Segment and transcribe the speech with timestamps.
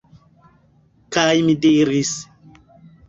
[1.17, 2.15] Kaj mi diris: